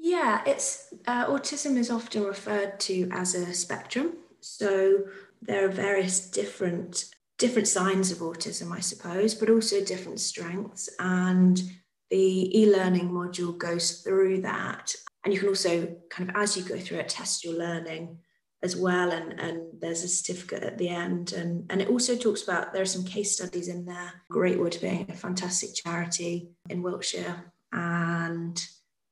Yeah, 0.00 0.42
it's 0.46 0.92
uh, 1.06 1.26
autism 1.26 1.76
is 1.76 1.90
often 1.90 2.24
referred 2.24 2.80
to 2.80 3.08
as 3.12 3.36
a 3.36 3.54
spectrum. 3.54 4.14
So 4.40 5.04
there 5.40 5.64
are 5.64 5.68
various 5.68 6.28
different 6.28 7.13
different 7.38 7.68
signs 7.68 8.10
of 8.10 8.18
autism, 8.18 8.72
I 8.72 8.80
suppose, 8.80 9.34
but 9.34 9.50
also 9.50 9.84
different 9.84 10.20
strengths. 10.20 10.88
And 10.98 11.60
the 12.10 12.60
e-learning 12.60 13.10
module 13.10 13.56
goes 13.56 14.02
through 14.02 14.42
that. 14.42 14.94
And 15.24 15.32
you 15.32 15.40
can 15.40 15.48
also 15.48 15.96
kind 16.10 16.30
of, 16.30 16.36
as 16.36 16.56
you 16.56 16.62
go 16.62 16.78
through 16.78 16.98
it, 16.98 17.08
test 17.08 17.44
your 17.44 17.54
learning 17.54 18.18
as 18.62 18.76
well. 18.76 19.10
And, 19.10 19.38
and 19.40 19.62
there's 19.80 20.04
a 20.04 20.08
certificate 20.08 20.62
at 20.62 20.78
the 20.78 20.88
end. 20.88 21.32
And, 21.32 21.66
and 21.70 21.82
it 21.82 21.88
also 21.88 22.14
talks 22.14 22.42
about, 22.42 22.72
there 22.72 22.82
are 22.82 22.86
some 22.86 23.04
case 23.04 23.32
studies 23.32 23.68
in 23.68 23.84
there. 23.84 24.12
Greatwood 24.30 24.80
being 24.80 25.06
a 25.10 25.14
fantastic 25.14 25.70
charity 25.74 26.50
in 26.68 26.82
Wiltshire. 26.82 27.52
And 27.72 28.62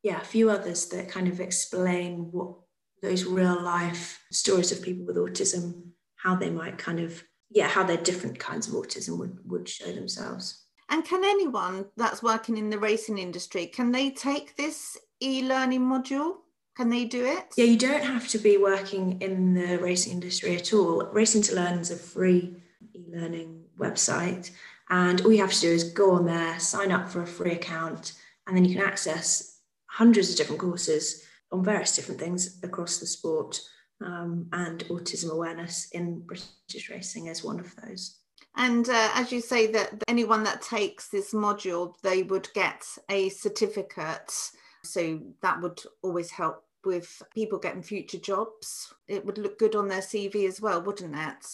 yeah, 0.01 0.21
a 0.21 0.25
few 0.25 0.49
others 0.49 0.85
that 0.87 1.09
kind 1.09 1.27
of 1.27 1.39
explain 1.39 2.29
what 2.31 2.55
those 3.01 3.25
real 3.25 3.61
life 3.61 4.23
stories 4.31 4.71
of 4.71 4.81
people 4.81 5.05
with 5.05 5.17
autism, 5.17 5.89
how 6.15 6.35
they 6.35 6.49
might 6.49 6.77
kind 6.77 6.99
of, 6.99 7.21
yeah, 7.53 7.67
how 7.67 7.83
their 7.83 7.97
different 7.97 8.39
kinds 8.39 8.67
of 8.67 8.73
autism 8.73 9.17
would, 9.19 9.37
would 9.49 9.69
show 9.69 9.91
themselves. 9.91 10.65
And 10.89 11.05
can 11.05 11.23
anyone 11.23 11.85
that's 11.95 12.21
working 12.21 12.57
in 12.57 12.69
the 12.69 12.79
racing 12.79 13.17
industry, 13.17 13.67
can 13.67 13.91
they 13.91 14.09
take 14.11 14.55
this 14.55 14.97
e-learning 15.21 15.81
module? 15.81 16.35
Can 16.75 16.89
they 16.89 17.05
do 17.05 17.23
it? 17.25 17.45
Yeah, 17.55 17.65
you 17.65 17.77
don't 17.77 18.03
have 18.03 18.27
to 18.29 18.39
be 18.39 18.57
working 18.57 19.21
in 19.21 19.53
the 19.53 19.77
racing 19.77 20.13
industry 20.13 20.55
at 20.55 20.73
all. 20.73 21.05
Racing 21.05 21.43
to 21.43 21.55
Learn 21.55 21.77
is 21.77 21.91
a 21.91 21.95
free 21.95 22.55
e-learning 22.95 23.63
website. 23.77 24.49
And 24.89 25.21
all 25.21 25.31
you 25.31 25.41
have 25.41 25.53
to 25.53 25.61
do 25.61 25.71
is 25.71 25.83
go 25.83 26.11
on 26.11 26.25
there, 26.25 26.59
sign 26.59 26.91
up 26.91 27.09
for 27.09 27.21
a 27.21 27.27
free 27.27 27.53
account, 27.53 28.13
and 28.47 28.57
then 28.57 28.65
you 28.65 28.75
can 28.75 28.83
access 28.83 29.59
hundreds 29.85 30.31
of 30.31 30.37
different 30.37 30.61
courses 30.61 31.23
on 31.51 31.63
various 31.63 31.95
different 31.95 32.19
things 32.19 32.59
across 32.63 32.97
the 32.97 33.05
sport. 33.05 33.61
Um, 34.03 34.47
and 34.51 34.83
autism 34.85 35.31
awareness 35.31 35.89
in 35.91 36.19
British 36.21 36.89
racing 36.89 37.27
is 37.27 37.43
one 37.43 37.59
of 37.59 37.73
those. 37.77 38.19
And 38.55 38.87
uh, 38.89 39.09
as 39.15 39.31
you 39.31 39.41
say, 39.41 39.67
that 39.67 40.03
anyone 40.07 40.43
that 40.43 40.61
takes 40.61 41.09
this 41.09 41.33
module, 41.33 41.95
they 42.03 42.23
would 42.23 42.49
get 42.53 42.85
a 43.09 43.29
certificate. 43.29 44.31
So 44.83 45.19
that 45.41 45.61
would 45.61 45.81
always 46.03 46.29
help 46.29 46.63
with 46.85 47.21
people 47.33 47.57
getting 47.57 47.81
future 47.81 48.17
jobs. 48.19 48.93
It 49.07 49.25
would 49.25 49.37
look 49.37 49.57
good 49.57 49.75
on 49.75 49.87
their 49.87 50.01
CV 50.01 50.47
as 50.47 50.61
well, 50.61 50.81
wouldn't 50.81 51.15
it? 51.15 51.45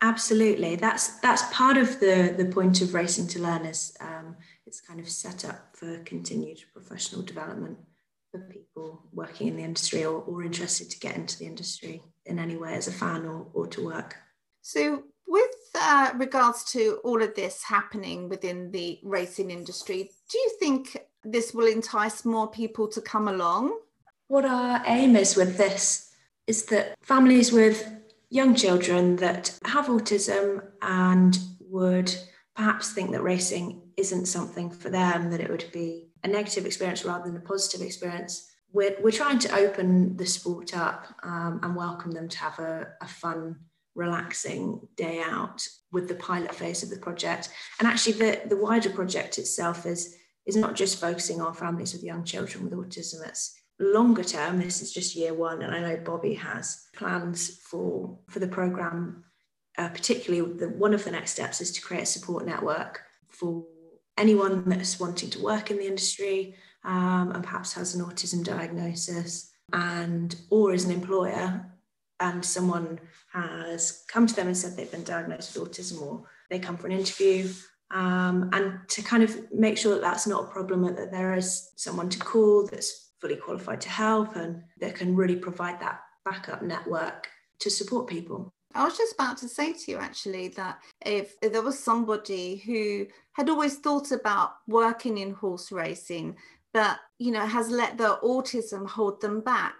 Absolutely. 0.00 0.76
That's 0.76 1.18
that's 1.20 1.42
part 1.52 1.76
of 1.76 1.98
the 1.98 2.32
the 2.36 2.44
point 2.46 2.80
of 2.80 2.94
racing 2.94 3.26
to 3.28 3.40
learn 3.40 3.64
is 3.64 3.96
um, 4.00 4.36
it's 4.64 4.80
kind 4.80 5.00
of 5.00 5.08
set 5.08 5.44
up 5.44 5.76
for 5.76 5.98
continued 6.04 6.60
professional 6.72 7.22
development 7.22 7.78
for 8.30 8.40
people 8.40 9.02
working 9.12 9.48
in 9.48 9.56
the 9.56 9.62
industry 9.62 10.04
or, 10.04 10.20
or 10.22 10.42
interested 10.42 10.90
to 10.90 10.98
get 10.98 11.16
into 11.16 11.38
the 11.38 11.46
industry 11.46 12.02
in 12.26 12.38
any 12.38 12.56
way 12.56 12.74
as 12.74 12.88
a 12.88 12.92
fan 12.92 13.24
or, 13.24 13.46
or 13.52 13.66
to 13.68 13.84
work. 13.84 14.16
So, 14.62 15.04
with 15.26 15.50
uh, 15.74 16.12
regards 16.16 16.64
to 16.72 17.00
all 17.04 17.22
of 17.22 17.34
this 17.34 17.62
happening 17.62 18.28
within 18.28 18.70
the 18.70 18.98
racing 19.02 19.50
industry, 19.50 20.10
do 20.30 20.38
you 20.38 20.50
think 20.58 20.96
this 21.24 21.52
will 21.52 21.66
entice 21.66 22.24
more 22.24 22.50
people 22.50 22.88
to 22.88 23.00
come 23.00 23.28
along? 23.28 23.78
What 24.28 24.44
our 24.44 24.82
aim 24.86 25.16
is 25.16 25.36
with 25.36 25.56
this 25.56 26.10
is 26.46 26.64
that 26.66 26.94
families 27.02 27.52
with 27.52 27.90
young 28.30 28.54
children 28.54 29.16
that 29.16 29.58
have 29.64 29.86
autism 29.86 30.62
and 30.82 31.38
would 31.60 32.14
perhaps 32.54 32.92
think 32.92 33.12
that 33.12 33.22
racing 33.22 33.82
isn't 33.96 34.26
something 34.26 34.70
for 34.70 34.90
them, 34.90 35.30
that 35.30 35.40
it 35.40 35.50
would 35.50 35.66
be 35.72 36.07
a 36.24 36.28
negative 36.28 36.66
experience 36.66 37.04
rather 37.04 37.24
than 37.24 37.36
a 37.36 37.40
positive 37.40 37.82
experience. 37.82 38.50
We're, 38.72 38.96
we're 39.00 39.10
trying 39.10 39.38
to 39.40 39.54
open 39.56 40.16
the 40.16 40.26
sport 40.26 40.76
up 40.76 41.06
um, 41.22 41.60
and 41.62 41.74
welcome 41.74 42.12
them 42.12 42.28
to 42.28 42.38
have 42.38 42.58
a, 42.58 42.88
a 43.00 43.08
fun, 43.08 43.56
relaxing 43.94 44.80
day 44.96 45.20
out 45.20 45.66
with 45.90 46.06
the 46.06 46.14
pilot 46.14 46.54
phase 46.54 46.82
of 46.82 46.90
the 46.90 46.98
project. 46.98 47.50
And 47.78 47.88
actually, 47.88 48.12
the, 48.12 48.42
the 48.46 48.56
wider 48.56 48.90
project 48.90 49.38
itself 49.38 49.86
is, 49.86 50.16
is 50.46 50.56
not 50.56 50.76
just 50.76 51.00
focusing 51.00 51.40
on 51.40 51.54
families 51.54 51.92
with 51.92 52.04
young 52.04 52.24
children 52.24 52.64
with 52.64 52.72
autism, 52.72 53.26
it's 53.26 53.54
longer 53.80 54.24
term. 54.24 54.58
This 54.58 54.82
is 54.82 54.92
just 54.92 55.16
year 55.16 55.34
one, 55.34 55.62
and 55.62 55.74
I 55.74 55.80
know 55.80 55.96
Bobby 55.96 56.34
has 56.34 56.86
plans 56.94 57.60
for, 57.64 58.18
for 58.28 58.38
the 58.38 58.48
programme. 58.48 59.24
Uh, 59.76 59.88
particularly, 59.88 60.54
the, 60.54 60.68
one 60.68 60.94
of 60.94 61.04
the 61.04 61.10
next 61.10 61.32
steps 61.32 61.60
is 61.60 61.70
to 61.72 61.80
create 61.80 62.02
a 62.02 62.06
support 62.06 62.44
network 62.44 63.02
for 63.28 63.64
anyone 64.18 64.68
that's 64.68 65.00
wanting 65.00 65.30
to 65.30 65.42
work 65.42 65.70
in 65.70 65.78
the 65.78 65.86
industry 65.86 66.54
um, 66.84 67.32
and 67.32 67.42
perhaps 67.44 67.72
has 67.72 67.94
an 67.94 68.04
autism 68.04 68.44
diagnosis 68.44 69.50
and 69.72 70.36
or 70.50 70.72
is 70.72 70.84
an 70.84 70.90
employer 70.90 71.64
and 72.20 72.44
someone 72.44 72.98
has 73.32 74.04
come 74.08 74.26
to 74.26 74.34
them 74.34 74.48
and 74.48 74.56
said 74.56 74.76
they've 74.76 74.90
been 74.90 75.04
diagnosed 75.04 75.56
with 75.56 75.70
autism 75.70 76.02
or 76.02 76.24
they 76.50 76.58
come 76.58 76.76
for 76.76 76.86
an 76.86 76.92
interview 76.92 77.48
um, 77.90 78.50
and 78.52 78.80
to 78.88 79.02
kind 79.02 79.22
of 79.22 79.52
make 79.52 79.78
sure 79.78 79.94
that 79.94 80.02
that's 80.02 80.26
not 80.26 80.44
a 80.44 80.52
problem 80.52 80.82
that 80.82 81.10
there 81.10 81.34
is 81.34 81.70
someone 81.76 82.08
to 82.08 82.18
call 82.18 82.66
that's 82.66 83.12
fully 83.20 83.36
qualified 83.36 83.80
to 83.80 83.88
help 83.88 84.36
and 84.36 84.62
that 84.80 84.94
can 84.94 85.14
really 85.14 85.36
provide 85.36 85.80
that 85.80 86.00
backup 86.24 86.62
network 86.62 87.28
to 87.60 87.70
support 87.70 88.06
people 88.06 88.52
I 88.74 88.84
was 88.84 88.96
just 88.96 89.14
about 89.14 89.38
to 89.38 89.48
say 89.48 89.72
to 89.72 89.90
you 89.90 89.96
actually 89.98 90.48
that 90.48 90.78
if, 91.04 91.34
if, 91.42 91.52
there 91.52 91.62
was 91.62 91.78
somebody 91.82 92.56
who 92.56 93.06
had 93.32 93.48
always 93.48 93.76
thought 93.76 94.12
about 94.12 94.56
working 94.66 95.18
in 95.18 95.32
horse 95.32 95.72
racing, 95.72 96.36
but 96.74 96.98
you 97.18 97.32
know 97.32 97.46
has 97.46 97.70
let 97.70 97.96
their 97.96 98.16
autism 98.22 98.86
hold 98.86 99.20
them 99.20 99.40
back, 99.40 99.74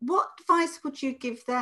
what 0.00 0.30
advice 0.40 0.80
would 0.84 1.02
you 1.02 1.12
give 1.12 1.44
there? 1.46 1.56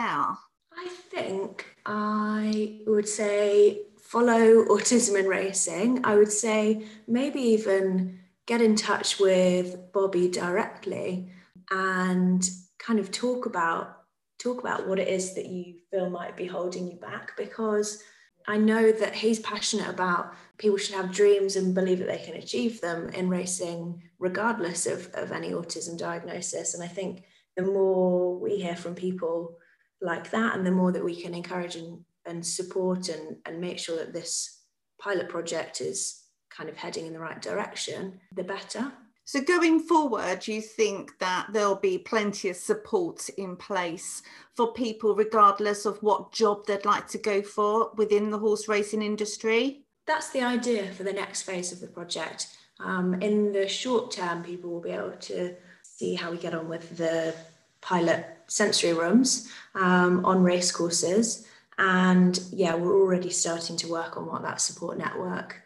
I 0.75 0.89
think 1.11 1.67
I 1.85 2.81
would 2.87 3.09
say 3.09 3.83
follow 4.01 4.65
autism 4.67 5.19
in 5.19 5.27
racing. 5.27 6.05
I 6.05 6.15
would 6.15 6.33
say 6.33 6.87
maybe 7.09 7.41
even 7.41 8.21
get 8.47 8.61
in 8.61 8.77
touch 8.77 9.19
with 9.19 9.93
Bobby 9.93 10.29
directly 10.29 11.31
and 11.71 12.49
kind 12.79 12.99
of 12.99 13.11
talk 13.11 13.47
about 13.47 14.02
talk 14.43 14.61
about 14.61 14.89
what 14.89 14.99
it 14.99 15.09
is 15.09 15.35
that 15.35 15.47
you 15.47 15.75
feel 15.91 16.11
might 16.11 16.37
be 16.37 16.47
holding 16.47 16.91
you 16.91 16.97
back 16.97 17.37
because 17.37 18.03
I 18.49 18.57
know 18.57 18.91
that 18.91 19.15
he's 19.15 19.39
passionate 19.39 19.89
about 19.89 20.35
people 20.59 20.79
should 20.79 20.97
have 20.97 21.13
dreams 21.13 21.57
and 21.57 21.75
believe 21.75 21.99
that 22.01 22.09
they 22.09 22.19
can 22.25 22.35
achieve 22.35 22.81
them 22.81 23.09
in 23.11 23.29
racing, 23.29 24.03
regardless 24.19 24.87
of, 24.87 25.09
of 25.15 25.31
any 25.31 25.51
autism 25.51 25.97
diagnosis. 25.97 26.75
And 26.75 26.83
I 26.83 26.89
think 26.89 27.25
the 27.57 27.63
more 27.63 28.39
we 28.39 28.57
hear 28.57 28.77
from 28.77 28.95
people 28.95 29.59
like 30.01 30.31
that, 30.31 30.57
and 30.57 30.67
the 30.67 30.73
more 30.73 30.91
that 30.91 31.05
we 31.05 31.21
can 31.21 31.35
encourage 31.35 31.77
and, 31.77 32.05
and 32.27 32.45
support 32.45 33.09
and, 33.09 33.37
and 33.47 33.61
make 33.61 33.79
sure 33.79 33.97
that 33.97 34.13
this 34.13 34.63
pilot 35.01 35.29
project 35.29 35.81
is 35.81 36.25
kind 36.51 36.69
of 36.69 36.77
heading 36.77 37.07
in 37.07 37.13
the 37.13 37.21
right 37.21 37.41
direction, 37.41 38.21
the 38.35 38.45
better. 38.45 38.93
So, 39.33 39.41
going 39.41 39.81
forward, 39.81 40.47
you 40.47 40.61
think 40.61 41.19
that 41.19 41.47
there'll 41.55 41.75
be 41.75 41.97
plenty 41.97 42.51
of 42.51 42.57
support 42.57 43.31
in 43.31 43.57
place 43.57 44.21
for 44.55 44.75
people, 44.75 45.15
regardless 45.15 45.87
of 45.87 45.97
what 46.03 46.33
job 46.33 46.67
they'd 46.67 46.85
like 46.85 47.09
to 47.09 47.17
go 47.17 47.41
for 47.41 47.93
within 47.97 48.29
the 48.29 48.39
horse 48.39 48.69
racing 48.69 49.01
industry? 49.01 49.87
That's 50.07 50.29
the 50.33 50.43
idea 50.43 50.93
for 50.93 51.05
the 51.05 51.15
next 51.15 51.45
phase 51.45 51.73
of 51.73 51.81
the 51.81 51.87
project. 51.87 52.49
Um, 52.79 53.23
in 53.23 53.53
the 53.53 53.67
short 53.67 54.11
term, 54.11 54.43
people 54.43 54.69
will 54.69 54.83
be 54.83 54.91
able 54.91 55.13
to 55.13 55.55
see 55.83 56.15
how 56.15 56.31
we 56.31 56.37
get 56.37 56.53
on 56.53 56.69
with 56.69 56.99
the 56.99 57.35
pilot 57.81 58.27
sensory 58.49 58.93
rooms 58.93 59.51
um, 59.75 60.27
on 60.27 60.43
race 60.43 60.71
courses. 60.71 61.47
And 61.79 62.39
yeah, 62.53 62.75
we're 62.75 63.01
already 63.01 63.31
starting 63.31 63.79
to 63.79 63.89
work 63.89 64.19
on 64.19 64.27
what 64.27 64.43
that 64.43 64.61
support 64.61 64.99
network 64.99 65.59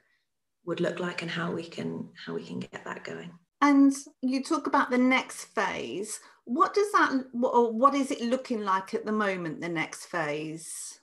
would 0.66 0.78
look 0.78 1.00
like 1.00 1.22
and 1.22 1.30
how 1.32 1.50
we 1.50 1.64
can 1.64 2.10
how 2.24 2.32
we 2.32 2.44
can 2.44 2.60
get 2.60 2.84
that 2.84 3.02
going. 3.02 3.32
And 3.60 3.92
you 4.22 4.42
talk 4.42 4.66
about 4.66 4.90
the 4.90 4.98
next 4.98 5.46
phase. 5.46 6.20
What 6.44 6.74
does 6.74 6.90
that, 6.92 7.24
or 7.42 7.72
what 7.72 7.94
is 7.94 8.10
it 8.10 8.20
looking 8.20 8.60
like 8.62 8.94
at 8.94 9.06
the 9.06 9.12
moment, 9.12 9.60
the 9.60 9.68
next 9.68 10.06
phase? 10.06 11.00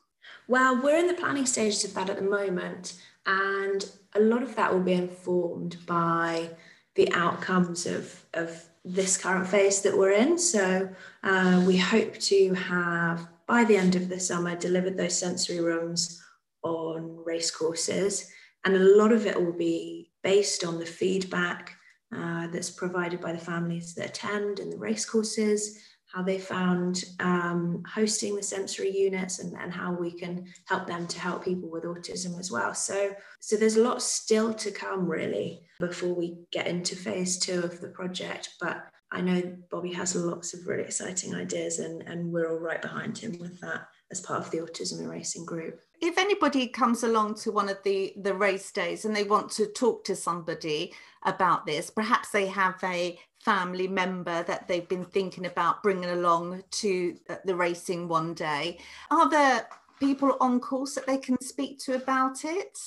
Well, 0.48 0.82
we're 0.82 0.98
in 0.98 1.08
the 1.08 1.14
planning 1.14 1.46
stages 1.46 1.84
of 1.84 1.94
that 1.96 2.10
at 2.10 2.18
the 2.18 2.24
moment. 2.24 3.02
And 3.26 3.90
a 4.14 4.20
lot 4.20 4.44
of 4.44 4.56
that 4.56 4.72
will 4.72 4.82
be 4.82 4.94
informed 4.94 5.78
by 5.86 6.50
the 6.96 7.12
outcomes 7.14 7.86
of, 7.86 8.24
of 8.34 8.64
this 8.86 9.18
current 9.18 9.48
phase 9.48 9.82
that 9.82 9.98
we're 9.98 10.12
in. 10.12 10.38
So 10.38 10.90
uh, 11.24 11.64
we 11.66 11.78
hope 11.78 12.18
to 12.20 12.54
have, 12.54 13.28
by 13.48 13.64
the 13.64 13.78
end 13.78 13.96
of 13.96 14.10
the 14.10 14.20
summer, 14.20 14.56
delivered 14.56 14.98
those 14.98 15.18
sensory 15.18 15.60
rooms 15.60 16.22
on 16.62 17.24
race 17.26 17.50
courses. 17.50 18.30
And 18.64 18.76
a 18.76 18.80
lot 18.80 19.12
of 19.12 19.26
it 19.26 19.42
will 19.42 19.54
be 19.54 20.12
based 20.22 20.64
on 20.64 20.80
the 20.80 20.86
feedback 20.86 21.76
uh, 22.16 22.48
that's 22.48 22.70
provided 22.70 23.22
by 23.22 23.32
the 23.32 23.38
families 23.38 23.94
that 23.96 24.10
attend 24.10 24.60
and 24.60 24.72
the 24.72 24.78
race 24.78 25.06
courses, 25.06 25.80
how 26.14 26.22
they 26.22 26.38
found 26.38 27.06
um, 27.20 27.84
hosting 27.92 28.36
the 28.36 28.44
sensory 28.44 28.92
units 28.96 29.40
and, 29.40 29.58
and 29.58 29.74
how 29.74 29.92
we 29.92 30.12
can 30.12 30.46
help 30.66 30.86
them 30.86 31.08
to 31.08 31.20
help 31.20 31.44
people 31.44 31.70
with 31.70 31.84
autism 31.84 32.40
as 32.40 32.52
well. 32.52 32.74
So, 32.74 33.16
so 33.40 33.56
there's 33.56 33.78
a 33.78 33.84
lot 33.84 34.02
still 34.02 34.54
to 34.54 34.72
come 34.72 35.08
really 35.08 35.64
before 35.80 36.14
we 36.14 36.38
get 36.52 36.68
into 36.68 36.96
phase 36.96 37.40
two 37.40 37.62
of 37.62 37.82
the 37.82 37.90
project. 37.90 38.50
But 38.62 38.86
I 39.12 39.22
know 39.22 39.56
Bobby 39.72 39.94
has 39.94 40.16
lots 40.16 40.54
of 40.54 40.68
really 40.68 40.84
exciting 40.84 41.34
ideas 41.34 41.80
and, 41.80 42.04
and 42.04 42.32
we're 42.32 42.52
all 42.52 42.60
right 42.60 42.82
behind 42.82 43.18
him 43.18 43.38
with 43.40 43.60
that 43.62 43.88
as 44.12 44.22
part 44.22 44.40
of 44.40 44.52
the 44.52 44.60
Autism 44.60 45.00
in 45.00 45.08
Racing 45.08 45.46
group. 45.46 45.80
If 46.06 46.18
anybody 46.18 46.68
comes 46.68 47.04
along 47.04 47.36
to 47.36 47.52
one 47.54 47.70
of 47.70 47.82
the, 47.84 48.12
the 48.18 48.34
race 48.34 48.74
days 48.74 49.06
and 49.06 49.16
they 49.16 49.24
want 49.24 49.50
to 49.52 49.68
talk 49.68 50.04
to 50.04 50.18
somebody 50.18 50.94
about 51.24 51.66
this, 51.66 51.90
perhaps 51.90 52.30
they 52.30 52.48
have 52.48 52.76
a 52.84 53.18
family 53.40 53.88
member 53.88 54.44
that 54.44 54.68
they've 54.68 54.90
been 54.90 55.06
thinking 55.06 55.46
about 55.46 55.82
bringing 55.82 56.10
along 56.10 56.62
to 56.72 57.16
uh, 57.30 57.36
the 57.46 57.56
racing 57.56 58.10
one 58.10 58.34
day. 58.34 58.80
Are 59.12 59.30
there 59.30 59.66
people 60.02 60.36
on 60.42 60.60
course 60.60 60.94
that 60.96 61.08
they 61.08 61.18
can 61.18 61.40
speak 61.42 61.80
to 61.86 61.96
about 61.96 62.44
it? 62.44 62.78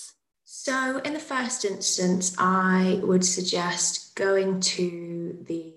So, 0.44 0.98
in 0.98 1.14
the 1.14 1.18
first 1.18 1.64
instance, 1.64 2.36
I 2.36 3.00
would 3.02 3.24
suggest 3.24 4.14
going 4.14 4.60
to 4.60 5.42
the 5.48 5.72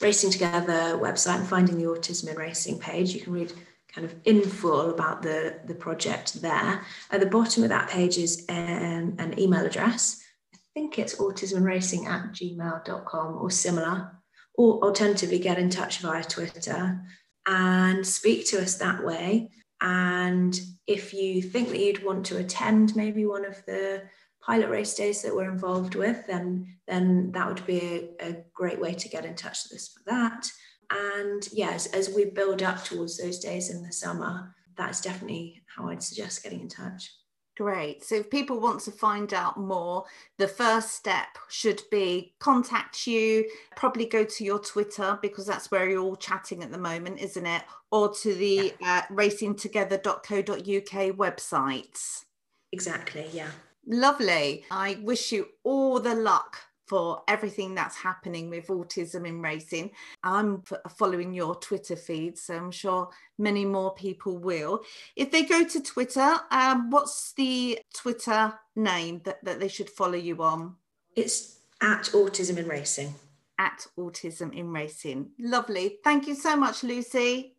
Racing 0.00 0.32
Together 0.32 0.98
website 0.98 1.38
and 1.38 1.46
finding 1.46 1.78
the 1.78 1.84
Autism 1.84 2.30
in 2.30 2.36
Racing 2.36 2.80
page. 2.80 3.14
You 3.14 3.20
can 3.20 3.32
read 3.32 3.52
kind 3.94 4.04
of 4.04 4.14
in 4.24 4.42
full 4.42 4.90
about 4.90 5.22
the, 5.22 5.58
the 5.66 5.74
project 5.74 6.40
there. 6.40 6.84
At 7.10 7.20
the 7.20 7.26
bottom 7.26 7.62
of 7.62 7.68
that 7.70 7.90
page 7.90 8.18
is 8.18 8.44
an, 8.48 9.16
an 9.18 9.38
email 9.38 9.64
address. 9.64 10.22
I 10.54 10.58
think 10.74 10.98
it's 10.98 11.16
autismandracing 11.16 12.06
at 12.06 12.32
gmail.com 12.32 13.38
or 13.38 13.50
similar, 13.50 14.12
or 14.54 14.82
alternatively 14.84 15.38
get 15.38 15.58
in 15.58 15.70
touch 15.70 15.98
via 15.98 16.22
Twitter 16.22 17.00
and 17.46 18.06
speak 18.06 18.46
to 18.48 18.62
us 18.62 18.76
that 18.76 19.04
way. 19.04 19.50
And 19.80 20.58
if 20.86 21.12
you 21.12 21.42
think 21.42 21.70
that 21.70 21.80
you'd 21.80 22.04
want 22.04 22.26
to 22.26 22.36
attend 22.36 22.94
maybe 22.94 23.26
one 23.26 23.44
of 23.44 23.64
the 23.66 24.02
pilot 24.42 24.68
race 24.68 24.94
days 24.94 25.22
that 25.22 25.34
we're 25.34 25.50
involved 25.50 25.94
with, 25.94 26.26
then, 26.26 26.76
then 26.86 27.32
that 27.32 27.48
would 27.48 27.66
be 27.66 28.10
a, 28.20 28.28
a 28.28 28.36
great 28.54 28.80
way 28.80 28.94
to 28.94 29.08
get 29.08 29.24
in 29.24 29.34
touch 29.34 29.64
with 29.64 29.78
us 29.78 29.88
for 29.88 30.02
that 30.10 30.46
and 30.90 31.48
yes, 31.52 31.86
as 31.86 32.10
we 32.10 32.26
build 32.26 32.62
up 32.62 32.84
towards 32.84 33.16
those 33.16 33.38
days 33.38 33.70
in 33.70 33.82
the 33.82 33.92
summer, 33.92 34.54
that's 34.76 35.00
definitely 35.00 35.62
how 35.74 35.88
I'd 35.88 36.02
suggest 36.02 36.42
getting 36.42 36.60
in 36.60 36.68
touch. 36.68 37.10
Great. 37.56 38.02
So 38.02 38.14
if 38.14 38.30
people 38.30 38.58
want 38.58 38.80
to 38.82 38.90
find 38.90 39.34
out 39.34 39.58
more, 39.58 40.04
the 40.38 40.48
first 40.48 40.92
step 40.92 41.26
should 41.48 41.82
be 41.90 42.34
contact 42.40 43.06
you, 43.06 43.44
probably 43.76 44.06
go 44.06 44.24
to 44.24 44.44
your 44.44 44.58
Twitter 44.58 45.18
because 45.20 45.44
that's 45.44 45.70
where 45.70 45.88
you're 45.88 46.00
all 46.00 46.16
chatting 46.16 46.62
at 46.62 46.72
the 46.72 46.78
moment, 46.78 47.18
isn't 47.18 47.44
it? 47.44 47.62
Or 47.92 48.14
to 48.14 48.34
the 48.34 48.72
yeah. 48.80 49.04
uh, 49.10 49.14
racingtogether.co.uk 49.14 51.16
websites. 51.18 52.24
Exactly, 52.72 53.26
yeah. 53.30 53.50
Lovely. 53.86 54.64
I 54.70 54.98
wish 55.02 55.30
you 55.30 55.48
all 55.62 56.00
the 56.00 56.14
luck 56.14 56.56
for 56.90 57.22
everything 57.28 57.72
that's 57.72 57.94
happening 57.96 58.50
with 58.50 58.66
autism 58.66 59.24
in 59.24 59.40
racing. 59.40 59.92
I'm 60.24 60.64
following 60.98 61.32
your 61.32 61.54
Twitter 61.54 61.94
feed, 61.94 62.36
so 62.36 62.56
I'm 62.56 62.72
sure 62.72 63.10
many 63.38 63.64
more 63.64 63.94
people 63.94 64.36
will. 64.38 64.80
If 65.14 65.30
they 65.30 65.44
go 65.44 65.62
to 65.64 65.80
Twitter, 65.80 66.34
um, 66.50 66.90
what's 66.90 67.32
the 67.34 67.78
Twitter 67.94 68.54
name 68.74 69.20
that, 69.24 69.44
that 69.44 69.60
they 69.60 69.68
should 69.68 69.88
follow 69.88 70.16
you 70.16 70.42
on? 70.42 70.74
It's 71.14 71.60
at 71.80 72.10
Autism 72.12 72.56
in 72.56 72.66
Racing. 72.66 73.14
At 73.60 73.86
Autism 73.96 74.52
in 74.52 74.72
Racing. 74.72 75.30
Lovely. 75.38 75.98
Thank 76.02 76.26
you 76.26 76.34
so 76.34 76.56
much, 76.56 76.82
Lucy. 76.82 77.54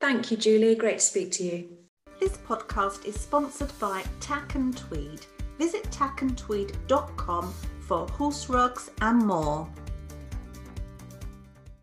Thank 0.00 0.32
you, 0.32 0.36
Julie. 0.36 0.74
Great 0.74 0.98
to 0.98 1.04
speak 1.04 1.30
to 1.32 1.44
you. 1.44 1.68
This 2.18 2.38
podcast 2.38 3.04
is 3.04 3.14
sponsored 3.20 3.70
by 3.78 4.02
Tack 4.18 4.56
and 4.56 4.76
Tweed. 4.76 5.20
Visit 5.58 5.84
tackandtweed.com 5.92 7.54
for 7.86 8.06
horse 8.08 8.48
rugs 8.48 8.90
and 9.00 9.26
more. 9.26 9.68